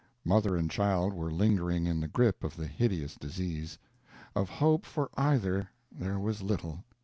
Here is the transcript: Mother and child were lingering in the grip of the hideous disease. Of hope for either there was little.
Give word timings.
Mother 0.25 0.57
and 0.57 0.67
child 0.71 1.13
were 1.13 1.29
lingering 1.29 1.85
in 1.85 1.99
the 1.99 2.07
grip 2.07 2.43
of 2.43 2.55
the 2.55 2.65
hideous 2.65 3.13
disease. 3.13 3.77
Of 4.35 4.49
hope 4.49 4.83
for 4.83 5.11
either 5.15 5.69
there 5.91 6.17
was 6.17 6.41
little. 6.41 6.83